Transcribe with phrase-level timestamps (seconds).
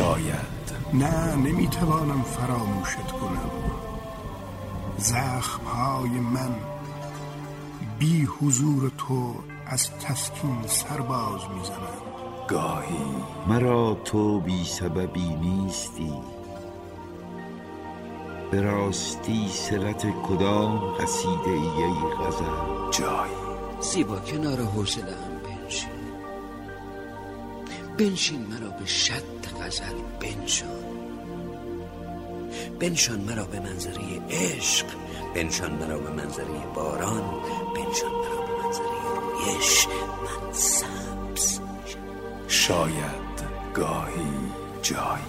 [0.00, 0.66] شاید.
[0.94, 3.50] نه نمی‌توانم فراموشت کنم.
[4.98, 6.54] زخم های من
[7.98, 9.34] بی حضور تو
[9.66, 12.02] از تسکین سرباز می‌زنند.
[12.48, 13.06] گاهی.
[13.46, 16.12] مرا تو بی سببی نیستی.
[18.50, 23.32] به راستی سرت کدام قصیده ای ای غزل؟ جایی
[23.80, 25.39] زیبا کنار حوصله هم
[28.00, 29.22] بنشین مرا به شد
[29.62, 30.68] غزل بنشان.
[32.80, 34.86] بنشان مرا به منظره عشق
[35.34, 37.22] بنشان مرا به منظره باران
[37.76, 39.86] بنشان مرا به منظره رویش.
[39.86, 41.60] من سبز
[42.48, 43.40] شاید
[43.74, 44.32] گاهی
[44.82, 45.22] جایی.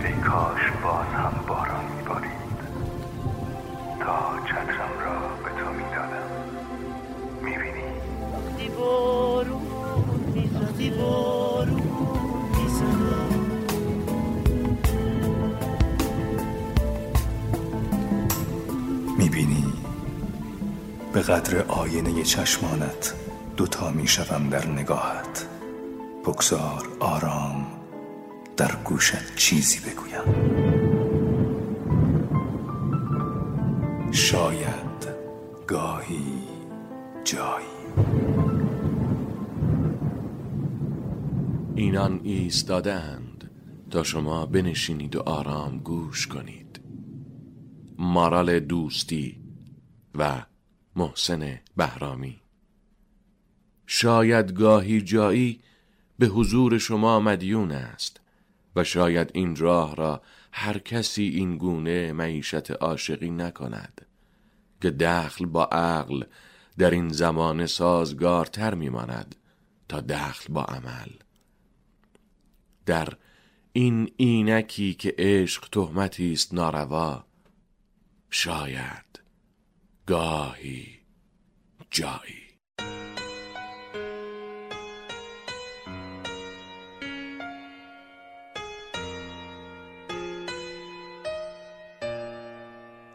[0.00, 1.71] ای کاش باز هم باران
[10.82, 11.82] می‌زدی بارون
[21.12, 23.14] به قدر آینه چشمانت
[23.56, 25.46] دوتا می‌شوم در نگاهت.
[26.24, 27.66] بگذار آرام
[28.56, 30.22] در گوشت چیزی بگویم.
[34.12, 35.06] شاید
[35.66, 36.42] گاهی
[37.24, 37.71] جایی.
[41.82, 43.50] اینان ایستادند
[43.90, 46.80] تا شما بنشینید و آرام گوش کنید.
[47.98, 49.40] مارال دوستی
[50.14, 50.44] و
[50.96, 52.40] محسن بهرامی.
[53.86, 55.60] شاید گاهی جایی
[56.18, 58.20] به حضور شما مدیون است
[58.76, 60.22] و شاید این راه را
[60.52, 64.06] هر کسی این گونه معیشت عاشقی نکند
[64.82, 66.24] که دخل با عقل
[66.78, 69.34] در این زمان سازگارتر میماند
[69.88, 71.08] تا دخل با عمل.
[72.86, 73.08] در
[73.72, 77.24] این اینکی که عشق تهمتی است ناروا
[78.30, 79.20] شاید
[80.06, 80.98] گاهی
[81.90, 82.42] جایی.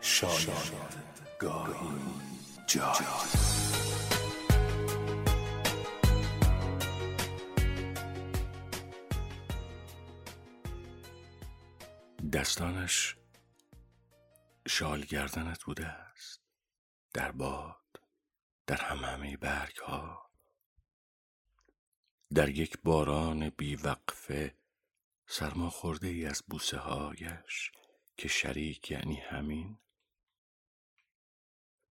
[0.01, 0.97] شاید
[1.39, 1.73] گاهی
[2.67, 3.36] جایی.
[12.33, 13.15] دستانش
[14.67, 16.41] شال گردنت بوده است.
[17.13, 18.01] در باد
[18.67, 20.31] در همه برگ ها
[22.33, 24.55] در یک باران بیوقفه
[25.27, 27.71] سرما خورده ای از بوسه هایش
[28.17, 29.77] که شریک یعنی همین.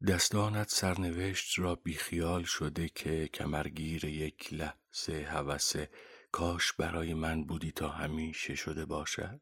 [0.08, 5.90] دستانت سرنوشت را بیخیال شده که کمرگیر یک لحظه هوسه
[6.32, 9.40] کاش برای من بودی تا همیشه شده باشد.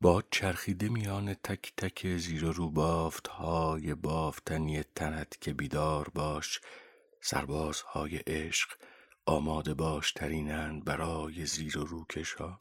[0.00, 6.60] باد چرخیده میان تک تک زیر و رو بافت های بافتنی تنت که بیدار باش
[7.22, 8.70] سربازهای عشق
[9.26, 12.58] آماده باش ترینند برای زیر و رو کشا.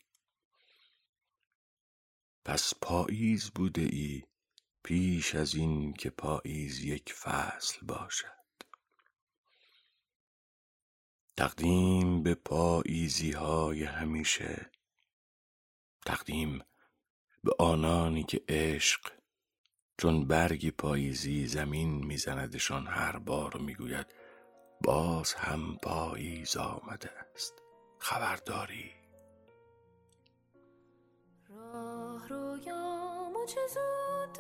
[2.46, 4.24] پس پاییز بوده ای
[4.84, 8.36] پیش از این که پاییز یک فصل باشد.
[11.38, 14.72] تقدیم به پاییزی های همیشه.
[16.06, 16.64] تقدیم
[17.46, 19.12] به آنانی که عشق
[19.98, 24.08] چون برگی پاییزی زمین میزندشان هر بار و می‌گوید
[24.84, 27.54] باز هم پاییز آمده است.
[28.00, 28.92] خبرداری.
[31.50, 32.30] راه
[33.46, 34.40] چه زود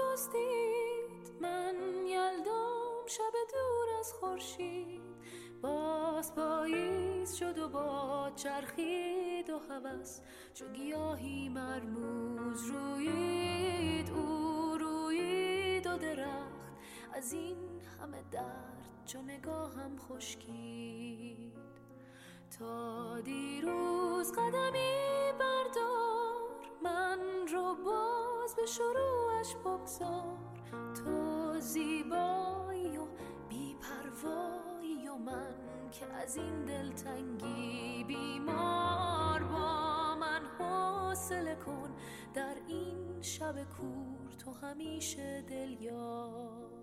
[1.41, 1.75] من
[2.07, 5.01] یلدام شب دور از خورشید.
[5.65, 10.19] باز پاییز شد و با چرخید و هوس
[10.53, 16.73] چو گیاهی مرموز رویید او رویید و درخت.
[17.13, 17.57] از این
[18.01, 21.53] همه درد چو نگاهم خشکید.
[22.59, 26.41] تا دیروز قدمی بردار
[26.83, 27.19] من
[27.53, 30.37] رو باز به شروعش بگذار.
[30.71, 33.05] تو زیبایی و
[33.49, 34.74] بیپروایی
[35.17, 35.55] من
[35.91, 41.95] که از این دلتنگی بیمار با من حوصله کن.
[42.33, 46.75] در این شب کور تو همیشه دل یار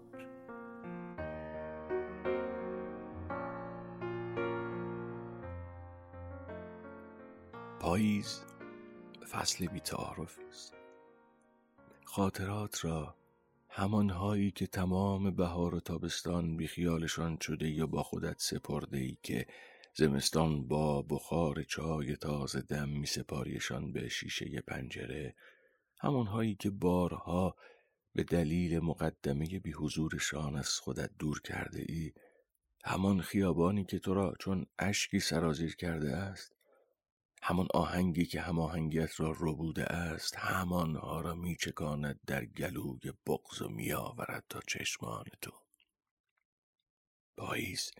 [7.80, 8.42] پاییز
[9.30, 10.74] فصل بیتعارفی است.
[12.04, 13.14] خاطرات را
[13.74, 19.46] همانهایی که تمام بهار و تابستان بیخیالشان شده یا با خودت سپرده ای که
[19.94, 25.34] زمستان با بخار چای تازه دم می سپاریشان به شیشه پنجره
[26.00, 27.56] همانهایی که بارها
[28.14, 32.12] به دلیل مقدمه بی حضورشان از خودت دور کرده ای
[32.84, 36.52] همان خیابانی که تو را چون اشکی سرازیر کرده است
[37.44, 44.44] همان آهنگی که هماهنگیت را ربوده است همانها را میچکاند در گلوی بغز و میآورد
[44.48, 45.52] تا چشمان تو.
[47.36, 47.90] پاییز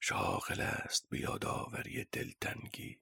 [0.00, 2.98] شاغل است به یادآوری دلتنگی.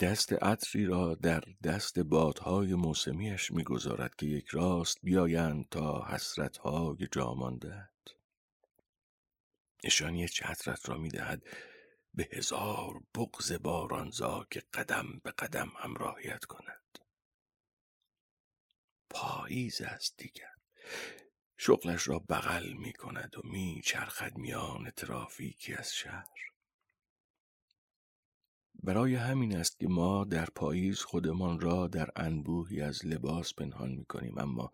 [0.00, 7.34] دست عطری را در دست بادهای موسمیش می‌گذارد که یک راست بیایند تا حسرتهای جا
[7.34, 7.95] ماندهت
[9.84, 11.42] نشانی چترت را می‌دهد
[12.14, 16.98] به هزار بغز بارانزا که قدم به قدم همراهیت کند.
[19.10, 20.54] پاییز است دیگر.
[21.56, 26.36] شغلش را بغل می کند و می چرخد میان ترافیکی از شهر.
[28.82, 34.04] برای همین است که ما در پاییز خودمان را در انبوهی از لباس پنهان می
[34.04, 34.72] کنیم اما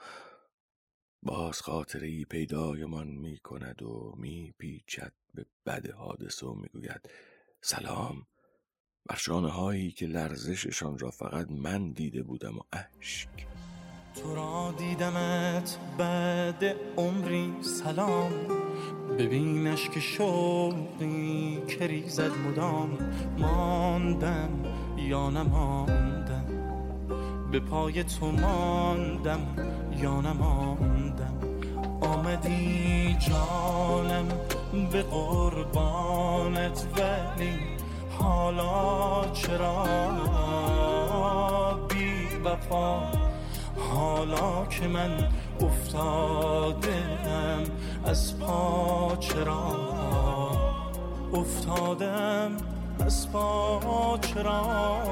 [1.22, 7.10] باز خاطره ای پیدایمان می کند و می پیچد به بد حادثه و می گوید
[7.60, 8.26] سلام
[9.06, 13.28] بر هایی که لرزششان را فقط من دیده بودم و اشک.
[14.14, 16.64] تو را دیدمت بعد
[16.96, 18.32] عمری سلام.
[19.18, 22.98] ببینش که شوقی که ریزد مدام.
[23.38, 24.64] ماندم
[24.96, 26.21] یا نماندم
[27.52, 29.40] به پای تو ماندم
[30.02, 31.34] یا نماندم.
[32.00, 34.28] آمدی جانم
[34.92, 37.58] به قربانت ولی
[38.18, 39.84] حالا چرا
[41.88, 43.02] بی وفا؟
[43.94, 45.28] حالا که من
[45.60, 47.62] افتادم
[48.04, 49.76] از پا چرا؟
[51.34, 52.50] افتادم
[53.00, 55.02] از پا چرا؟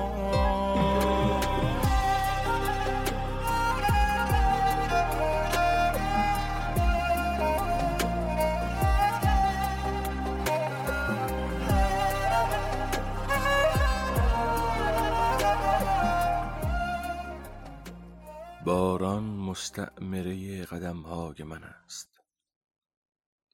[19.51, 22.21] مستعمره قدم های من است.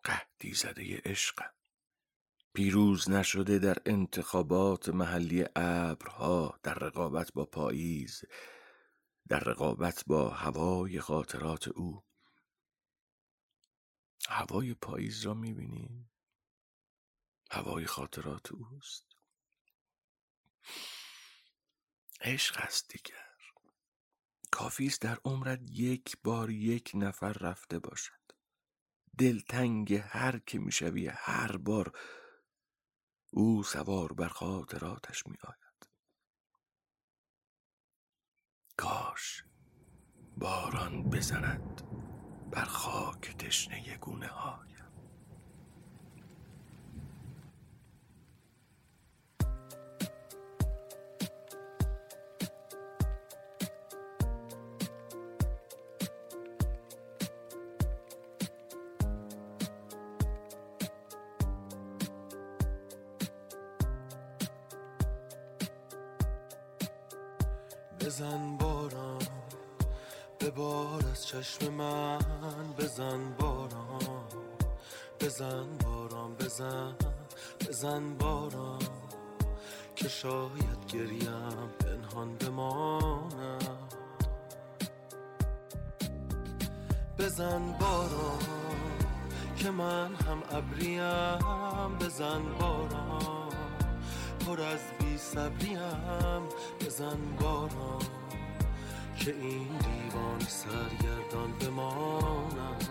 [0.05, 1.53] قهدی زده عشقم.
[2.55, 8.25] پیروز نشده در انتخابات محلی ابرها در رقابت با پاییز
[9.29, 12.05] در رقابت با هوای خاطرات او.
[14.29, 16.11] هوای پاییز را می‌بینی؟
[17.51, 19.07] هوای خاطرات اوست.
[22.21, 23.26] عشق است دیگر
[24.57, 28.33] کافی است در عمرت یک بار یک نفر رفته باشد.
[29.19, 31.99] دلتنگ هر که می‌شوی هر بار
[33.33, 35.91] او سوار بر خاطراتش می آید
[38.77, 39.45] کاش
[40.37, 41.83] باران بزند
[42.51, 44.76] بر خاک تشنه گونه های
[68.07, 69.23] بزن باران
[70.39, 72.19] به بار از چشم من
[72.79, 74.25] بزن باران.
[75.21, 76.95] بزن باران بزن
[77.69, 78.83] بزن باران
[79.97, 83.69] که شاید گریم پنهان بماند
[87.19, 88.47] بزن باران
[89.57, 91.99] که من هم ابریم.
[91.99, 93.53] بزن باران
[94.47, 96.43] پر از بی صبریم
[96.81, 98.03] بزن باران
[99.19, 102.89] که این دیوان سرگردان بماند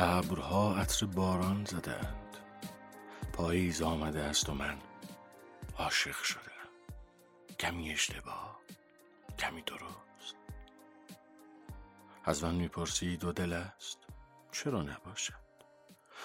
[0.00, 2.36] ابرها عطر باران زدند.
[3.32, 4.78] پاییز آمده است و من
[5.78, 6.68] عاشق شدم
[7.60, 8.60] کمی اشتباه
[9.38, 10.36] کمی درست.
[12.24, 13.98] از من می‌پرسی دو دل است.
[14.52, 15.34] چرا نباشد؟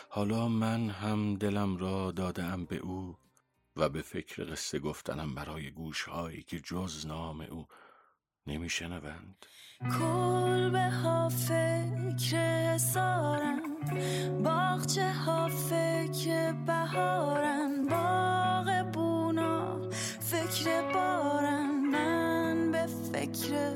[0.09, 3.17] حالا من هم دلم را دادم به او
[3.75, 7.67] و به فکر قصه گفتنم برای گوشهایی که جز نام او
[8.47, 9.45] نمیشنوند.
[9.81, 11.29] کلبه ها
[12.17, 13.61] فکر سارن
[14.43, 17.87] باغچه ها فکر بهارن.
[17.89, 19.89] باغ بونا
[20.19, 23.73] فکر بارن من به فکر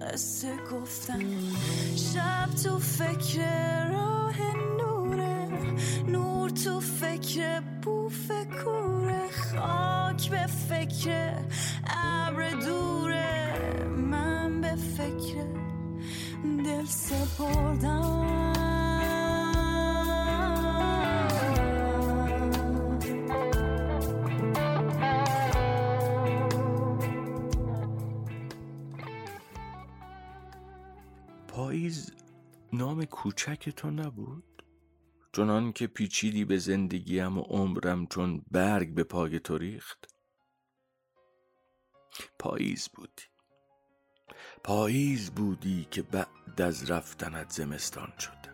[0.00, 1.24] قصه گفتن
[1.96, 4.36] شب تو فکر راه
[4.78, 5.48] نوره.
[6.08, 8.30] نور تو فکر بوف
[8.64, 9.30] کوره.
[9.30, 11.34] خاک به فکر
[11.86, 13.54] ابر دوره.
[13.88, 15.64] من به فکر
[16.64, 17.84] دل سپردم پاییز
[32.72, 34.64] نام کوچک تو نبود؟
[35.32, 40.06] چنان که پیچیدی به زندگیم و عمرم چون برگ به پای تو ریخت؟
[42.38, 43.33] پاییز بودی.
[44.64, 48.44] پاییز بودی که بعد از رفتنت زمستان شد.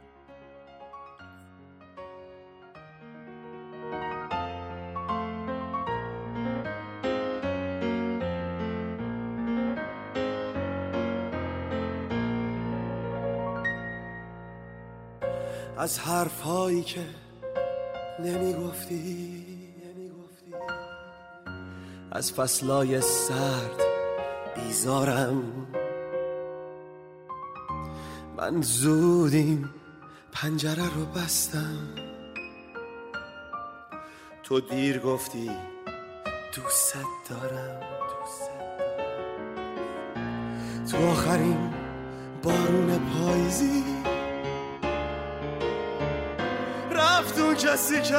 [15.80, 17.00] از حرف هایی که
[18.18, 19.46] نمی گفتی
[22.12, 23.80] از فصلای سرد
[24.54, 25.42] بیزارم.
[28.40, 29.68] من زود این
[30.32, 31.88] پنجره رو بستم.
[34.42, 35.50] تو دیر گفتی
[36.54, 36.94] دوست
[37.30, 37.80] دارم
[40.90, 41.74] تو آخرین
[42.42, 43.84] بارون پاییزی.
[46.90, 48.16] رفت اون کسی که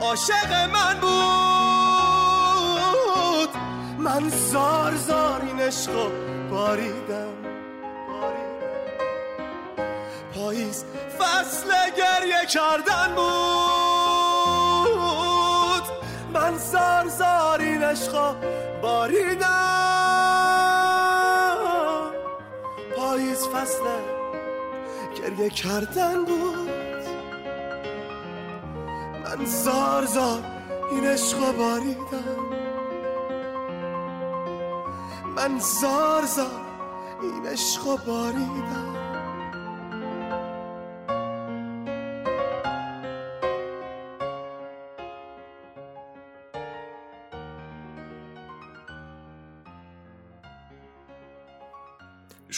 [0.00, 1.10] عاشق من بود.
[3.98, 6.08] من زار زار این عشقو
[6.50, 7.41] باریدم.
[10.72, 10.84] پاییز
[11.18, 14.22] فصل گریه کردن بود.
[16.32, 18.34] من زار زار این عشقو
[18.82, 19.46] باریدم.
[22.96, 23.84] پاییز فصل
[25.16, 26.70] گریه کردن بود.
[29.24, 30.04] من زار
[30.90, 32.42] این عشق باریدم.
[35.36, 36.46] من زار زار
[37.22, 39.01] این عشق باریدم.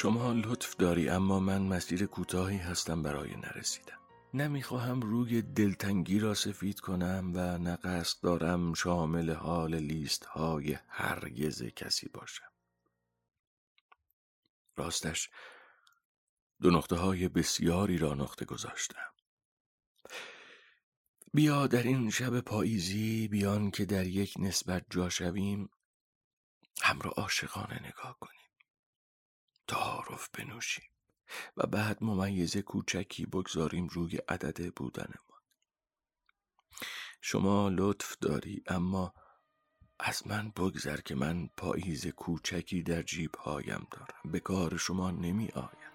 [0.05, 3.99] شما لطف داری اما من مسیر کوتاهی هستم برای نرسیدم
[4.35, 12.09] نمی‌خواهم روی دلتنگی را سفید کنم و نه دارم شامل حال لیست های هرگز کسی
[12.09, 12.53] باشم.
[14.77, 15.31] راستش
[16.63, 19.13] دو نقطه های بسیاری را نقطه گذاشتم.
[21.35, 25.71] بیا در این شب پاییزی بیان که در یک نسبت جا شویم
[26.83, 28.44] هم را عاشقانه نگاه کنیم.
[29.69, 30.91] تعارف بنوشیم
[31.57, 35.41] و بعد ممیزه کوچکی بگذاریم روی عدد بودنمان
[37.21, 39.15] شما لطف داری اما
[39.99, 44.33] از من بگذر که من پاییز کوچکی در جیب هایم دارم.
[44.33, 45.94] به کار شما نمی آید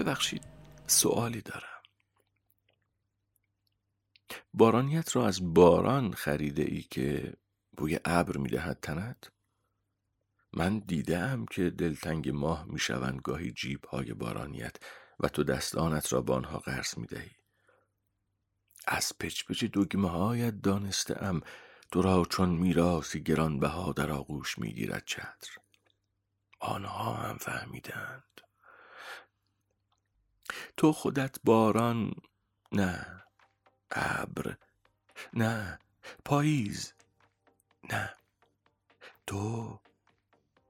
[0.00, 0.44] ببخشید
[0.86, 1.82] سوالی دارم.
[4.54, 7.34] بارانیت را از باران خریده ای که
[7.76, 9.30] بوی ابر می‌دهد تنت؟
[10.52, 14.76] من دیدم که دلتنگ ماه می‌شوند گاهی جیب های بارانیت
[15.20, 17.30] و تو دستانت را با آنها قرض می‌دهی.
[18.86, 21.40] از پچ پچ دگمه هایت دانستم
[21.92, 25.56] تو را چون میراثی گرانبها در آغوش می‌گیرد چتر.
[26.60, 28.29] آنها هم فهمیدند.
[30.80, 32.12] تو خودت باران
[32.72, 33.06] نه
[33.90, 34.56] ابر
[35.34, 35.78] نه
[36.24, 36.92] پاییز
[37.92, 38.14] نه
[39.26, 39.78] تو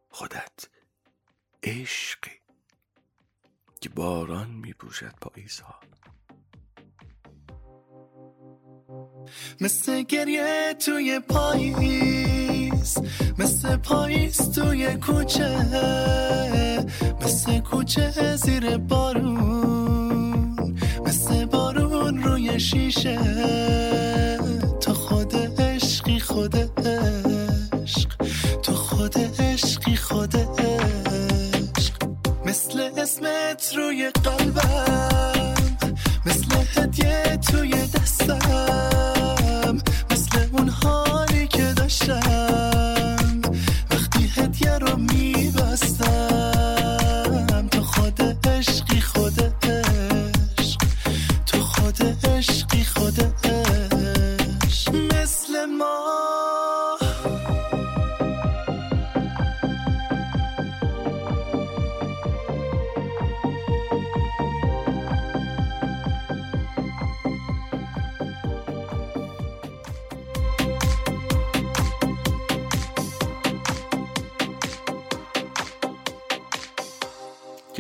[0.09, 0.69] خودت
[1.63, 2.31] عشقی
[3.81, 5.81] که باران می پوشد پاییزها.
[9.61, 12.99] مثل گریه توی پاییز
[13.39, 15.59] مثل پاییز توی کوچه
[17.21, 19.60] مثل کوچه زیر بارون.
[22.61, 23.19] شیشه.
[24.81, 26.57] تو خود عشقی خود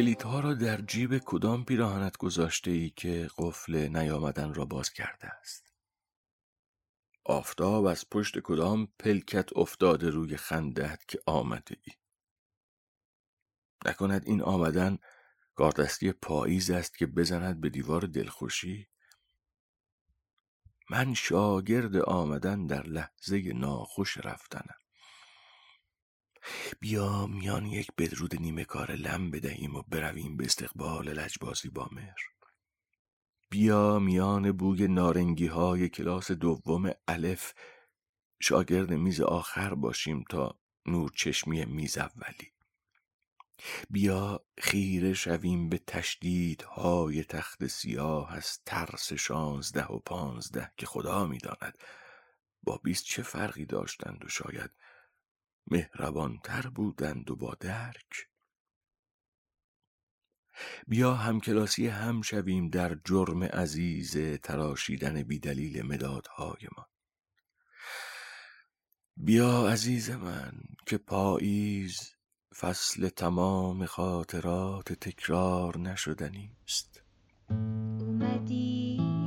[0.00, 5.72] کلیدها را در جیب کدام پیراهنت گذاشته ای که قفل نیامدن را باز کرده است؟
[7.24, 11.92] آفتاب از پشت کدام پلکت افتاده روی خندت که آمده ای
[13.86, 14.98] نکند این آمدن
[15.54, 18.88] کاردستی پاییز است که بزند به دیوار دلخوشی؟
[20.90, 24.79] من شاگرد آمدن در لحظه ناخوش رفتنم.
[26.80, 32.20] بیا میان یک بدرود نیمه کار لم بدهیم و برویم به استقبال لجبازی با مهر.
[33.50, 37.52] بیا میان بوی نارنگی های کلاس دوم الف
[38.40, 42.52] شاگرد میز آخر باشیم تا نور چشمی میز اولی.
[43.90, 51.78] بیا خیره شویم به تشدیدهای تخت سیاه از ترس شانزده و پانزده که خدا می‌داند
[52.62, 54.70] با بیست چه فرقی داشتند و شاید
[55.66, 58.30] مهربانتر بودند و با درک.
[60.88, 66.86] بیا همکلاسی هم شویم در جرم عزیز تراشیدن بیدلیل مدادهایمان
[69.16, 70.52] بیا عزیز من
[70.86, 72.14] که پاییز
[72.58, 77.02] فصل تمام خاطرات تکرار نشدنی است
[77.50, 79.19] اومدی؟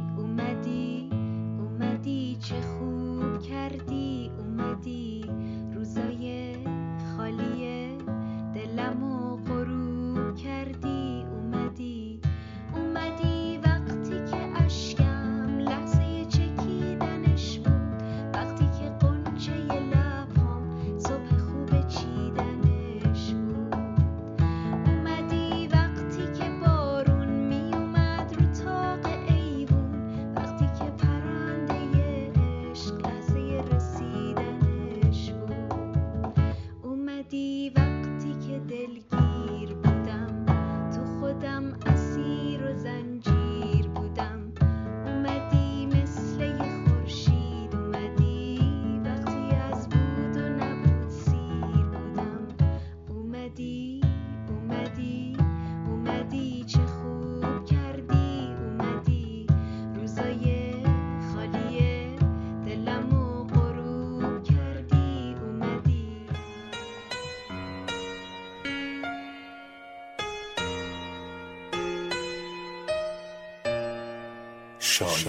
[74.93, 75.27] شاید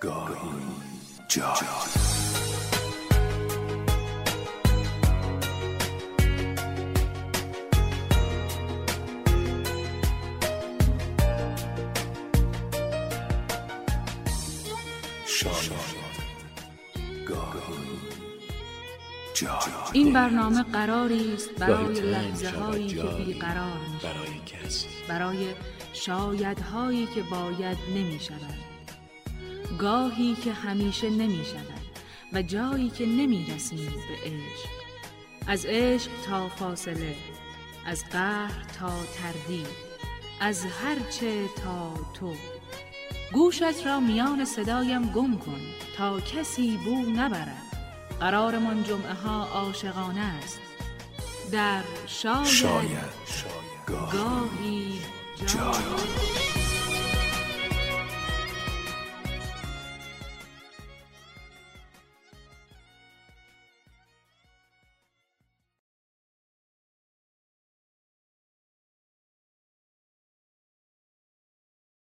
[0.00, 0.36] گاهی
[19.34, 19.60] جاید
[19.92, 24.88] این برنامه قراری است برای لحظه هایی که بیقرار برای کسی.
[25.08, 25.54] برای
[26.06, 28.54] شایدهایی که باید نمی شود.
[29.78, 31.82] گاهی که همیشه نمی شود
[32.32, 34.68] و جایی که نمی رسیم به عشق.
[35.46, 37.14] از عشق تا فاصله
[37.86, 39.66] از قهر تا تردید
[40.40, 42.32] از هرچه تا تو.
[43.32, 45.60] گوشت را میان صدایم گم کن
[45.96, 47.62] تا کسی بو نبرد.
[48.20, 50.60] قرارمان جمعه ها عاشقانه است.
[51.52, 53.16] در شاید, شاید.
[53.86, 56.45] گاهی گاهی 加油